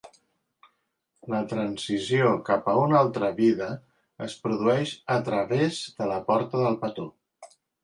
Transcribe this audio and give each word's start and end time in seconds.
La 1.33 1.41
transició 1.51 2.31
cap 2.47 2.71
a 2.71 2.75
una 2.85 2.97
altra 3.01 3.29
vida 3.41 3.69
es 4.29 4.39
produeix 4.47 4.97
a 5.19 5.21
través 5.31 5.85
de 6.01 6.11
La 6.15 6.19
porta 6.33 6.67
del 6.67 6.83
petó. 6.85 7.09